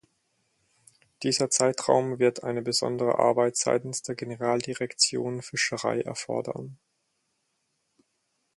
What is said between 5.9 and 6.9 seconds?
erfordern.